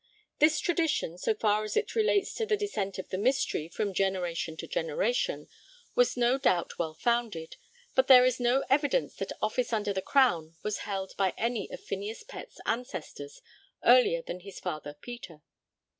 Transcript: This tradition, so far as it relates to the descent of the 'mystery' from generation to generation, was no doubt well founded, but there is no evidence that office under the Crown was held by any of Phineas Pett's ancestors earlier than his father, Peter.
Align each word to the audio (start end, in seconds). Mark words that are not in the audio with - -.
This 0.39 0.59
tradition, 0.59 1.19
so 1.19 1.35
far 1.35 1.63
as 1.63 1.77
it 1.77 1.93
relates 1.95 2.33
to 2.33 2.45
the 2.47 2.57
descent 2.57 2.97
of 2.97 3.09
the 3.09 3.19
'mystery' 3.19 3.67
from 3.69 3.93
generation 3.93 4.57
to 4.57 4.65
generation, 4.65 5.47
was 5.93 6.17
no 6.17 6.39
doubt 6.39 6.79
well 6.79 6.95
founded, 6.95 7.55
but 7.93 8.07
there 8.07 8.25
is 8.25 8.39
no 8.39 8.63
evidence 8.67 9.13
that 9.17 9.31
office 9.43 9.71
under 9.71 9.93
the 9.93 10.01
Crown 10.01 10.55
was 10.63 10.79
held 10.89 11.15
by 11.17 11.35
any 11.37 11.69
of 11.69 11.81
Phineas 11.81 12.23
Pett's 12.23 12.59
ancestors 12.65 13.43
earlier 13.85 14.23
than 14.23 14.39
his 14.39 14.59
father, 14.59 14.95
Peter. 14.99 15.43